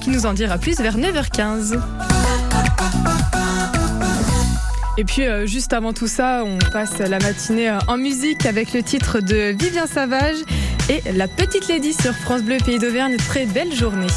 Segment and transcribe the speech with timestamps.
[0.00, 1.80] qui nous en dira plus vers 9h15.
[4.96, 8.72] Et puis euh, juste avant tout ça, on passe la matinée euh, en musique avec
[8.72, 10.38] le titre de Vivien Savage
[10.88, 13.18] et La Petite Lady sur France Bleu Pays d'Auvergne.
[13.18, 14.08] Très belle journée.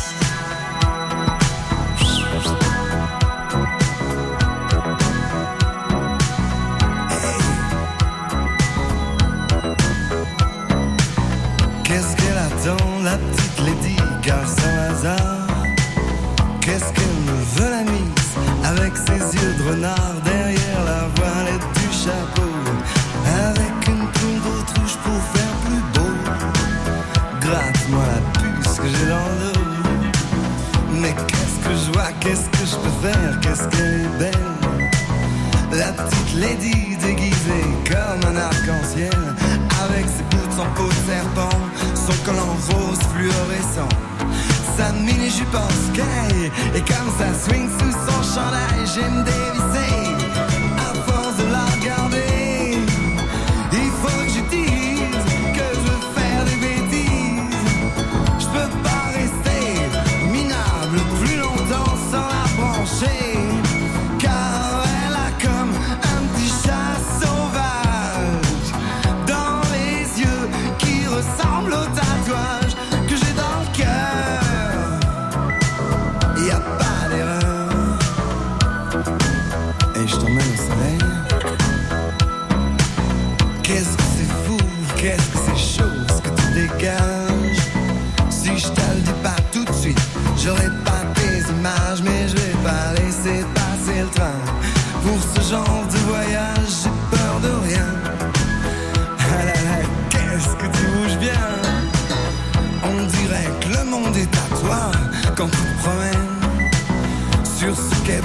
[16.61, 18.31] Qu'est-ce qu'elle me veut la mise
[18.63, 22.51] Avec ses yeux de renard derrière la voilette du chapeau
[23.25, 26.13] Avec une plume d'autruche pour faire plus beau.
[27.41, 29.59] Gratte-moi la puce que j'ai dans le dos.
[30.93, 34.51] Mais qu'est-ce que je vois, qu'est-ce que je peux faire Qu'est-ce qu'elle est belle.
[35.73, 39.09] La petite lady déguisée comme un arc-en-ciel
[39.83, 41.57] Avec ses boots en peau de serpent
[41.95, 44.10] Son collant rose fluorescent
[44.77, 49.50] sa mini jupe en sky Et comme ça swing sous son chandail J'aime dévisser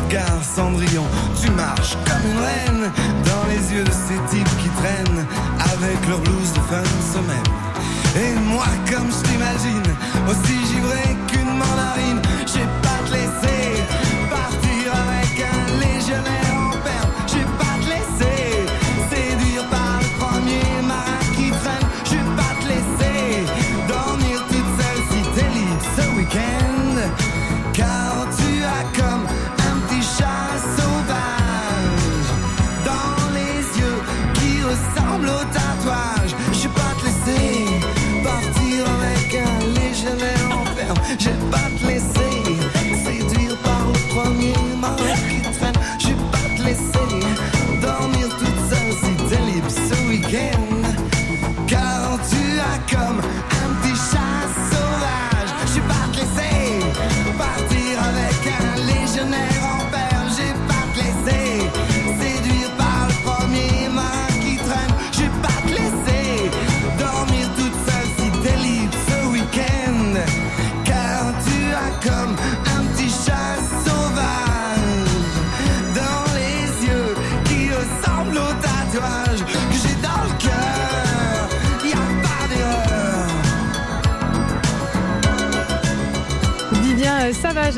[0.08, 1.04] Gare Cendrillon,
[1.40, 2.92] tu marches comme une reine
[3.24, 5.26] dans les yeux de ces types qui traînent
[5.58, 7.50] avec leur blouse de fin de semaine.
[8.16, 9.88] Et moi, comme je t'imagine,
[10.28, 12.85] aussi givré qu'une mandarine, j'ai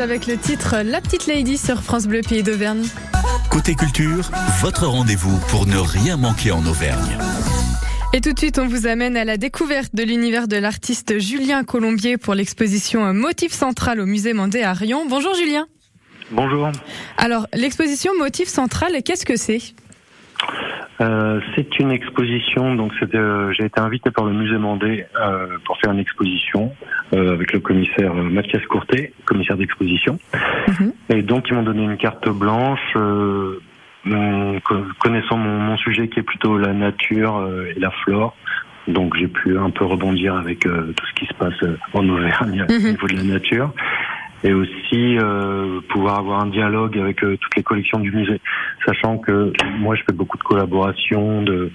[0.01, 2.85] avec le titre La Petite Lady sur France Bleu Pays d'Auvergne.
[3.51, 7.19] Côté culture, votre rendez-vous pour ne rien manquer en Auvergne.
[8.13, 11.65] Et tout de suite, on vous amène à la découverte de l'univers de l'artiste Julien
[11.65, 15.07] Colombier pour l'exposition Motif Central au musée Mandé à Rion.
[15.09, 15.67] Bonjour Julien.
[16.31, 16.71] Bonjour.
[17.17, 19.61] Alors, l'exposition Motif Central, qu'est-ce que c'est?
[21.01, 25.79] Euh, c'est une exposition, donc euh, j'ai été invité par le musée Mandé euh, pour
[25.79, 30.19] faire une exposition euh, avec le commissaire euh, Mathias Courtet, commissaire d'exposition.
[30.69, 30.93] Mhm.
[31.11, 33.61] Et donc ils m'ont donné une carte blanche, euh,
[34.05, 38.35] mon- co- connaissant mon, mon sujet qui est plutôt la nature euh, et la flore.
[38.87, 42.09] Donc j'ai pu un peu rebondir avec euh, tout ce qui se passe euh, en
[42.09, 42.77] Auvergne Mhm.
[42.85, 43.73] au niveau de la nature.
[44.45, 48.41] Et aussi euh, pouvoir avoir un dialogue avec euh, toutes les collections du musée,
[48.87, 51.73] sachant que moi je fais beaucoup de collaborations, de,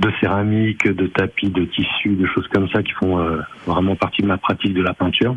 [0.00, 4.22] de céramique, de tapis, de tissus, de choses comme ça qui font euh, vraiment partie
[4.22, 5.36] de ma pratique de la peinture.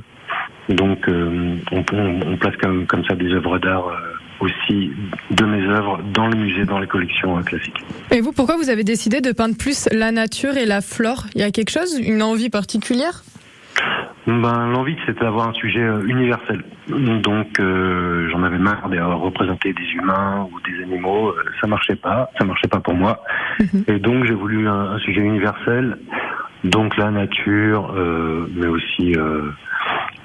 [0.70, 4.92] Donc euh, on, place comme, ça des œuvres d'art euh, aussi
[5.32, 7.80] de mes œuvres dans le musée, dans les collections classiques.
[8.12, 11.26] Et vous, pourquoi vous avez décidé de peindre plus la nature et la flore?
[11.34, 13.24] Il y a quelque chose, une envie particulière?
[14.30, 16.64] Ben, l'envie, c'était d'avoir un sujet euh, universel.
[16.88, 21.30] Donc, euh, j'en avais marre de représenter des humains ou des animaux.
[21.30, 22.30] euh, Ça marchait pas.
[22.38, 23.24] Ça marchait pas pour moi.
[23.88, 25.98] Et donc, j'ai voulu un, un sujet universel.
[26.64, 29.50] Donc, la nature, euh, mais aussi euh,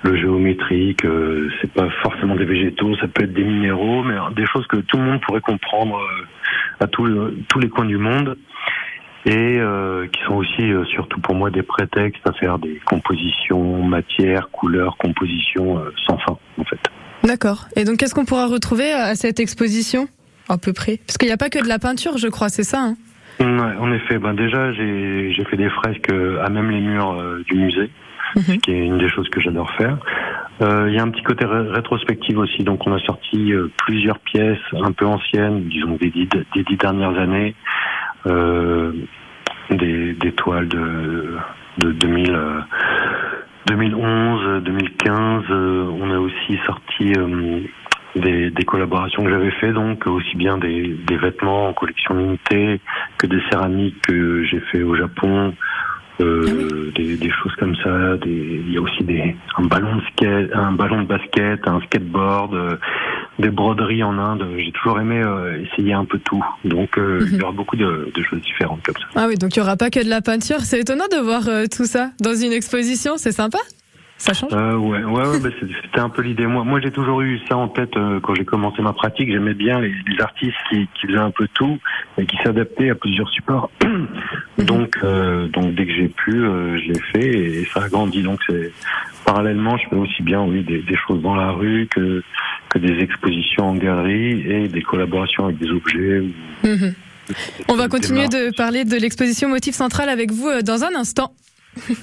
[0.02, 4.44] le géométrique, euh, c'est pas forcément des végétaux, ça peut être des minéraux, mais des
[4.46, 5.98] choses que tout le monde pourrait comprendre
[6.80, 8.36] à le- tous les coins du monde
[9.26, 13.82] et euh, qui sont aussi euh, surtout pour moi des prétextes à faire des compositions,
[13.82, 16.78] matières, couleurs, compositions euh, sans fin en fait.
[17.22, 17.66] D'accord.
[17.76, 20.08] Et donc, qu'est-ce qu'on pourra retrouver à cette exposition
[20.50, 20.98] À peu près?
[21.06, 22.96] Parce qu'il n'y a pas que de la peinture, je crois, c'est ça hein?
[23.40, 23.46] Ouais,
[23.80, 27.56] en effet, ben déjà j'ai fait des fresques euh, à même les murs euh, du
[27.56, 27.90] musée,
[28.36, 28.42] Mhm.
[28.42, 29.96] ce qui est une des choses que j'adore faire.
[30.62, 33.70] Euh, Il y a un petit côté ré- rétrospectif aussi, donc on a sorti euh,
[33.76, 40.32] plusieurs pièces un peu anciennes, disons des dix, des dix dernières années, euh, des, des
[40.32, 41.36] toiles de,
[41.78, 42.60] de 2000, euh,
[43.66, 45.44] 2011, 2015.
[45.50, 47.60] euh, on a aussi sorti euh,
[48.16, 52.80] des, des collaborations que j'avais fait, donc aussi bien des, des vêtements en collection limitée
[53.18, 55.54] que des céramiques que j'ai fait au Japon.
[56.20, 60.50] euh, des, des choses comme ça, il y a aussi des, un ballon de skate,
[60.54, 62.76] un ballon de basket, un skateboard, euh,
[63.38, 64.46] des broderies en Inde.
[64.58, 68.10] J'ai toujours aimé euh, essayer un peu tout, donc euh, il y aura beaucoup de,
[68.14, 69.06] de choses différentes comme ça.
[69.16, 70.60] Ah oui, donc il n'y aura pas que de la peinture.
[70.60, 73.58] C'est étonnant de voir euh, tout ça dans une exposition, c'est sympa
[74.18, 76.46] Ça change Euh, ouais, ouais, ouais bah, c'était un peu l'idée.
[76.46, 79.30] Moi, moi, j'ai toujours eu ça en tête euh, quand j'ai commencé ma pratique.
[79.30, 81.78] J'aimais bien les, les artistes qui, qui faisaient un peu tout
[82.18, 83.70] et qui s'adaptaient à plusieurs supports.
[84.58, 88.22] donc, euh, donc, dès que j'ai pu, euh, je l'ai fait et ça a grandi.
[88.22, 88.72] Donc, c'est
[89.24, 92.22] parallèlement, je fais aussi bien, oui, des, des choses dans la rue que
[92.74, 96.20] que des expositions en galerie et des collaborations avec des objets.
[96.20, 96.94] ou- Mhm.
[97.68, 101.32] On va continuer de parler de l'exposition Motif Central avec vous euh, dans un instant.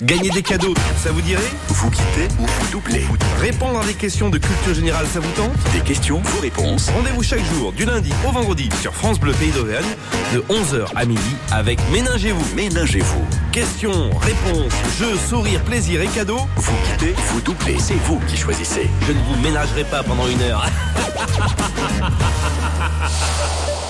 [0.02, 3.06] Gagner des cadeaux, ça vous dirait Vous quittez ou vous doublez
[3.40, 6.90] Répondre à des questions de culture générale, ça vous tente Des questions, vos réponses.
[6.90, 9.86] Rendez-vous chaque jour, du lundi au vendredi, sur France Bleu Pays d'Auvergne,
[10.34, 12.56] de 11h à midi, avec Ménagez-vous.
[12.56, 13.26] Ménagez-vous.
[13.52, 16.42] Questions, réponses, jeux, sourires, plaisir et cadeaux.
[16.56, 17.78] Vous quittez, vous doublez.
[17.80, 18.90] C'est vous qui choisissez.
[19.08, 20.66] Je ne vous ménagerai pas pendant une heure.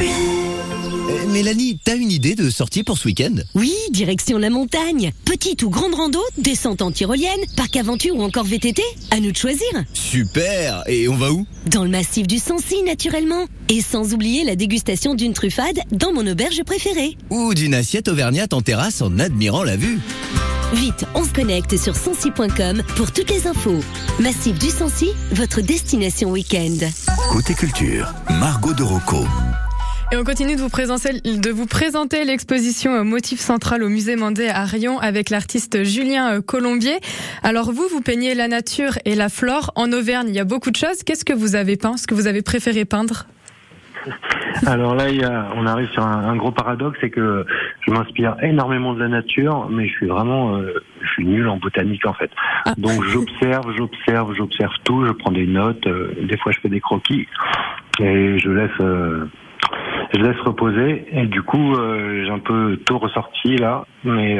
[0.00, 3.34] Euh, Mélanie, t'as une idée de sortie pour ce week-end?
[3.54, 5.12] Oui, direction la montagne.
[5.24, 9.36] Petite ou grande rando, descente en tyrolienne, parc aventure ou encore VTT À nous de
[9.36, 9.66] choisir.
[9.92, 11.46] Super Et on va où?
[11.66, 13.46] Dans le massif du Sancy, naturellement.
[13.68, 17.16] Et sans oublier la dégustation d'une truffade dans mon auberge préférée.
[17.30, 19.98] Ou d'une assiette auvergnate en terrasse en admirant la vue
[20.74, 23.80] Vite, on se connecte sur sancy.com pour toutes les infos.
[24.20, 26.78] Massif du Sancy, votre destination week-end.
[27.32, 29.24] Côté culture, Margot de Rocco.
[30.12, 34.46] Et on continue de vous présenter, de vous présenter l'exposition Motif Central au musée Mandé
[34.46, 36.98] à Rion avec l'artiste Julien euh, Colombier.
[37.42, 39.72] Alors vous, vous peignez la nature et la flore.
[39.74, 41.02] En Auvergne, il y a beaucoup de choses.
[41.04, 41.96] Qu'est-ce que vous avez peint?
[41.96, 43.26] Ce que vous avez préféré peindre?
[44.66, 47.44] Alors là, il y a, on arrive sur un, un gros paradoxe, c'est que
[47.86, 51.56] je m'inspire énormément de la nature, mais je suis vraiment, euh, je suis nul en
[51.56, 52.30] botanique en fait.
[52.64, 52.74] Ah.
[52.78, 56.80] Donc j'observe, j'observe, j'observe tout, je prends des notes, euh, des fois je fais des
[56.80, 57.26] croquis
[58.00, 59.26] et je laisse, euh,
[60.14, 61.06] je laisse reposer.
[61.12, 64.38] Et du coup, j'ai un peu tout ressorti là, mais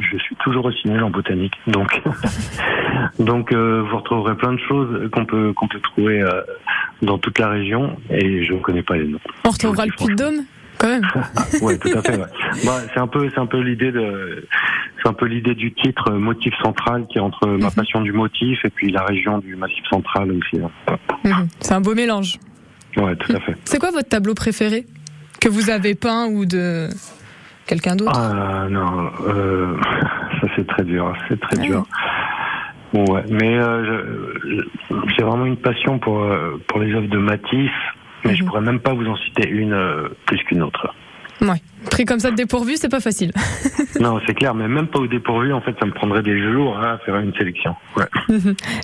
[0.00, 1.54] je suis toujours aussi nul en botanique.
[1.66, 2.02] Donc,
[3.18, 6.42] donc euh, vous retrouverez plein de choses qu'on peut qu'on peut trouver euh,
[7.02, 9.20] dans toute la région et je ne connais pas les noms.
[9.44, 10.44] On retrouvera le Puy-de-Dôme
[10.78, 11.06] quand même.
[11.62, 12.16] Ouais, tout à fait.
[12.18, 12.26] Ouais.
[12.66, 14.46] Bah, c'est un peu, c'est un peu l'idée de,
[15.02, 17.72] c'est un peu l'idée du titre euh, motif central qui est entre ma Mhm.
[17.74, 20.62] passion du motif et puis la région du Massif central aussi.
[20.62, 20.96] hein.
[21.24, 21.48] Mhm.
[21.60, 22.38] C'est un beau mélange.
[22.96, 23.56] Ouais, tout à fait.
[23.64, 24.84] C'est quoi votre tableau préféré
[25.40, 26.88] que vous avez peint ou de
[27.66, 28.12] quelqu'un d'autre?
[28.14, 29.10] Ah non,
[30.40, 31.62] ça c'est très dur, c'est très Ah.
[31.62, 31.86] dur.
[32.94, 34.34] Ouais, mais euh,
[35.16, 37.70] j'ai vraiment une passion pour euh, pour les œuvres de Matisse,
[38.24, 38.48] mais je Mhm.
[38.48, 40.94] pourrais même pas vous en citer une euh, plus qu'une autre.
[41.40, 41.60] Ouais.
[41.90, 43.32] Pris comme ça de dépourvu, c'est pas facile.
[44.00, 45.52] Non, c'est clair, mais même pas au dépourvu.
[45.52, 47.74] En fait, ça me prendrait des jours hein, à faire une sélection.
[47.96, 48.04] Ouais.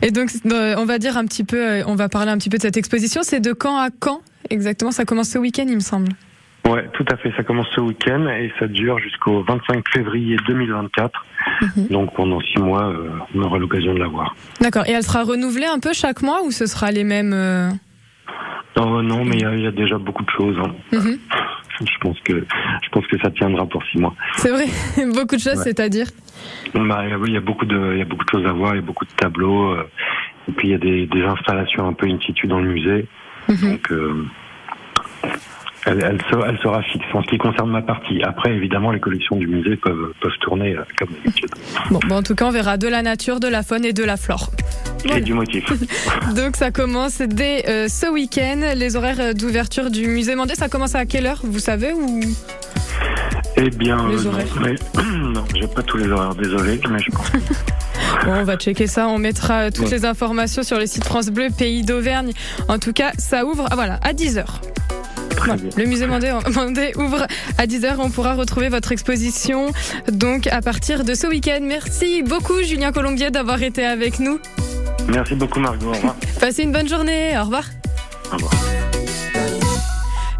[0.02, 2.50] Et donc, euh, on va dire un petit peu, euh, on va parler un petit
[2.50, 3.22] peu de cette exposition.
[3.22, 4.90] C'est de quand à quand exactement?
[4.90, 6.08] Ça commence ce week-end, il me semble.
[6.68, 7.32] Ouais, tout à fait.
[7.36, 11.24] Ça commence ce week-end et ça dure jusqu'au 25 février 2024.
[11.76, 11.86] Mhm.
[11.88, 14.34] Donc pendant six mois, euh, on aura l'occasion de la voir.
[14.60, 14.84] D'accord.
[14.86, 17.70] Et elle sera renouvelée un peu chaque mois ou ce sera les mêmes euh,
[18.76, 20.56] Oh non, mais il y a- il y, a déjà beaucoup de choses.
[20.62, 20.72] hein.
[20.92, 21.18] mhm.
[21.80, 22.32] Je pense que
[22.82, 24.12] je pense que ça tiendra pour six mois.
[24.34, 24.64] C'est vrai,
[25.14, 25.62] beaucoup de choses, Ouais.
[25.64, 26.06] c'est-à-dire.
[26.74, 28.80] Bah, il y a- beaucoup de il y a beaucoup de choses à voir, il
[28.80, 29.72] y a beaucoup de tableaux.
[29.74, 29.88] euh,
[30.48, 33.06] et puis il y a des, des installations un peu in situ dans le musée.
[33.48, 33.56] Mhm.
[33.72, 34.24] Donc euh,
[35.88, 38.22] elle, elle, sera, elle sera fixe en ce qui concerne ma partie.
[38.22, 41.50] Après, évidemment, les collections du musée peuvent peuvent tourner euh, comme d'habitude.
[41.90, 44.04] Bon, bon, en tout cas, on verra de la nature, de la faune et de
[44.04, 44.50] la flore.
[45.04, 45.18] Voilà.
[45.18, 45.64] Et du motif.
[46.36, 48.60] Donc, ça commence dès euh, ce week-end.
[48.76, 52.20] Les horaires euh, d'ouverture du musée Mandé, ça commence à quelle heure Vous savez ou?
[53.56, 54.46] Eh bien, Les euh, horaires.
[55.02, 57.32] non, non, j'ai pas tous les horaires, désolé, mais je pense.
[58.24, 59.06] Bon, on va checker ça.
[59.08, 62.32] On mettra toutes les informations sur le site France Bleu, Pays d'Auvergne.
[62.68, 64.44] En tout cas, ça ouvre ah, voilà, à 10h.
[65.76, 67.26] Le musée Mandé, Mandé, ouvre
[67.58, 67.96] à 10h.
[67.98, 69.72] On pourra retrouver votre exposition
[70.10, 71.60] donc à partir de ce week-end.
[71.62, 74.38] Merci beaucoup Julien Colombier d'avoir été avec nous.
[75.08, 75.88] Merci beaucoup Margot.
[75.88, 76.16] Au revoir.
[76.40, 77.38] Passez une bonne journée.
[77.38, 77.64] Au revoir.
[78.32, 78.52] Au revoir.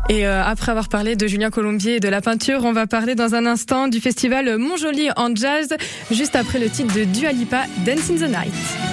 [0.09, 3.15] Et euh, après avoir parlé de Julien Colombier et de la peinture, on va parler
[3.15, 5.69] dans un instant du festival Montjoli en jazz,
[6.11, 8.88] juste après le titre de Dua Lipa, Dance in the Night.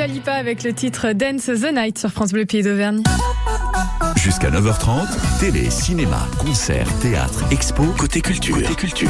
[0.00, 3.02] Avec le titre Dance the Night sur France Bleu Pays d'Auvergne.
[4.16, 5.06] Jusqu'à 9h30,
[5.38, 8.56] télé, cinéma, concert, théâtre, expo, côté culture.
[8.56, 9.08] Côté culture.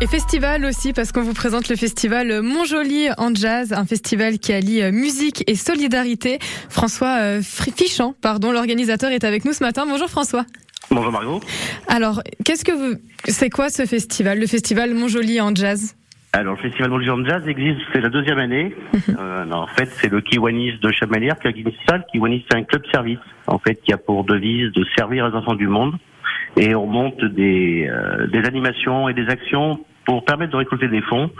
[0.00, 4.54] Et festival aussi, parce qu'on vous présente le festival Montjoli en jazz, un festival qui
[4.54, 6.38] allie musique et solidarité.
[6.70, 9.84] François euh, Fichant, pardon, l'organisateur est avec nous ce matin.
[9.86, 10.46] Bonjour François.
[10.90, 11.40] Bonjour Margot.
[11.86, 12.98] Alors, qu'est-ce que vous,
[13.28, 15.96] c'est quoi ce festival, le festival Montjoli en jazz?
[16.34, 18.74] Alors, le Festival de Jazz existe, c'est la deuxième année.
[18.94, 19.16] Mhm.
[19.18, 21.98] euh, en fait, c'est le Kiwanis de Chamalières qui organise ça.
[21.98, 25.34] Le Kiwanis, c'est un club service, en fait, qui a pour devise de servir les
[25.36, 25.94] enfants du monde.
[26.56, 31.02] Et on monte des, euh, des animations et des actions pour permettre de récolter des
[31.02, 31.30] fonds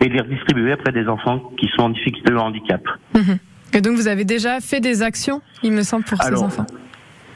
[0.00, 2.82] et de les redistribuer après des enfants qui sont en difficulté de handicap.
[3.14, 3.38] Mhm.
[3.74, 6.66] Et donc, vous avez déjà fait des actions, il me semble, pour ces enfants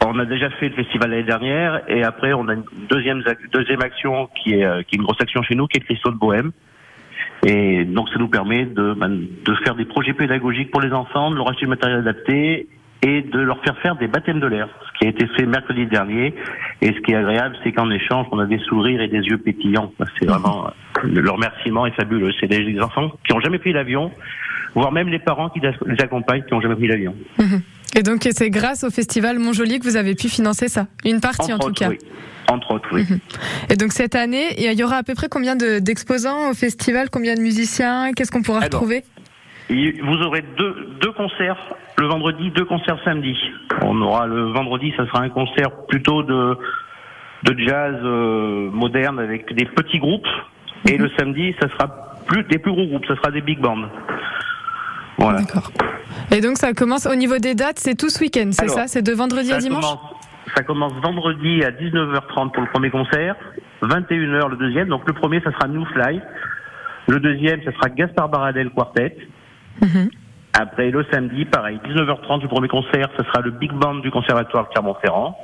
[0.02, 3.82] on a déjà fait le festival l'année dernière et après on a une deuxième deuxième
[3.82, 6.18] action qui est euh, qui est une grosse action chez nous qui est Christophe de
[6.18, 6.52] Bohème
[7.46, 9.08] et donc ça nous permet de, ben,
[9.44, 12.68] de faire des projets pédagogiques pour les enfants, de leur acheter du matériel adapté
[13.02, 15.86] et de leur faire faire des baptêmes de l'air, ce qui a été fait mercredi
[15.86, 16.34] dernier.
[16.82, 19.38] Et ce qui est agréable, c'est qu'en échange, on a des sourires et des yeux
[19.38, 19.92] pétillants.
[20.18, 20.70] C'est vraiment
[21.02, 22.30] leur remerciement est fabuleux.
[22.38, 24.10] C'est des enfants qui n'ont jamais pris l'avion,
[24.74, 27.14] voire même les parents qui les accompagnent qui n'ont jamais pris l'avion.
[27.38, 27.62] Mhm.
[27.96, 31.52] Et donc c'est grâce au festival Montjoli que vous avez pu financer ça, une partie
[31.52, 31.88] en tout cas.
[32.50, 33.04] Entre autres, oui.
[33.68, 37.34] Et donc cette année, il y aura à peu près combien d'exposants au festival, combien
[37.36, 39.04] de musiciens, qu'est-ce qu'on pourra retrouver?
[39.68, 41.56] Vous aurez deux, deux concerts
[41.98, 43.36] le vendredi, deux concerts samedi.
[43.82, 46.56] On aura le vendredi, ça sera un concert plutôt de
[47.44, 50.26] de jazz euh, moderne avec des petits groupes.
[50.88, 51.04] Et Mhm.
[51.04, 51.86] le samedi, ça sera
[52.26, 53.76] plus des plus gros groupes, ça sera des big bands.
[55.18, 55.40] Voilà.
[55.40, 55.70] D'accord.
[56.32, 58.86] Et donc ça commence au niveau des dates, c'est tout ce week-end, c'est Alors, ça?
[58.88, 59.84] C'est de vendredi à dimanche?
[59.84, 59.98] commence,
[60.54, 63.36] ça commence vendredi à 19h30 pour le premier concert,
[63.82, 64.88] 21h le deuxième.
[64.88, 66.20] Donc le premier, ça sera New Fly.
[67.08, 69.16] Le deuxième, ça sera Gaspard Baradel Quartet.
[69.80, 70.10] Mhm.
[70.58, 74.64] Après, le samedi, pareil, 19h30 le premier concert, ça sera le Big Band du Conservatoire
[74.64, 75.38] de Clermont-Ferrand.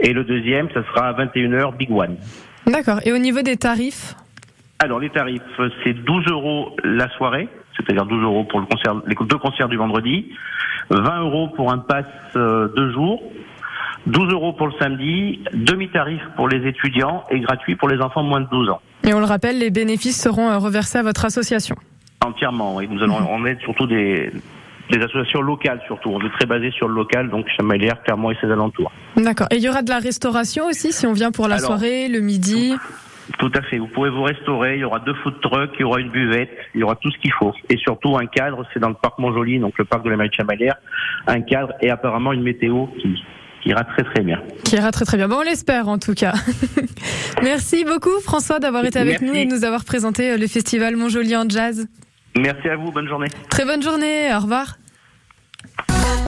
[0.00, 2.16] Et le deuxième, ça sera à 21h, Big One.
[2.66, 3.00] D'accord.
[3.04, 4.14] Et au niveau des tarifs?
[4.78, 5.42] Alors, les tarifs,
[5.82, 9.76] c'est 12 euros la soirée, c'est-à-dire 12 euros pour le concert, les deux concerts du
[9.76, 10.32] vendredi,
[10.90, 13.20] 20 euros pour un pass euh, deux jours,
[14.06, 18.28] 12 euros pour le samedi, demi-tarif pour les étudiants et gratuit pour les enfants de
[18.28, 18.80] moins de 12 ans.
[19.04, 21.76] Et on le rappelle, les bénéfices seront euh, reversés à votre association.
[22.24, 22.88] Entièrement, oui.
[22.90, 24.32] Nous allons, on aide surtout des,
[24.90, 26.10] des associations locales surtout.
[26.10, 28.90] On est très basé sur le local, donc Chamalières, Clermont et ses alentours.
[29.16, 29.46] D'accord.
[29.50, 32.08] Et il y aura de la restauration aussi si on vient pour la Alors, soirée,
[32.08, 32.74] le midi
[33.38, 33.78] Tout à fait.
[33.78, 34.76] Vous pourrez vous restaurer.
[34.76, 37.10] Il y aura deux food trucks, il y aura une buvette, il y aura tout
[37.10, 37.52] ce qu'il faut.
[37.68, 38.64] Et surtout un cadre.
[38.72, 40.76] C'est dans le parc Montjoli, donc le parc de la Marie Chamalière.
[41.26, 43.22] Un cadre et apparemment une météo qui,
[43.62, 44.40] qui ira très très bien.
[44.64, 45.28] qui ira très très bien.
[45.28, 46.34] Bon, on l'espère en tout cas.
[47.42, 49.26] Merci beaucoup François d'avoir été avec Merci.
[49.26, 51.86] nous et de nous avoir présenté euh, le festival Montjoli en jazz.
[52.36, 52.90] Merci à vous.
[52.92, 53.28] Bonne journée.
[53.50, 54.76] Très bonne journée, au revoir.